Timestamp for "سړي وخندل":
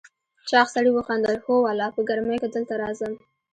0.75-1.35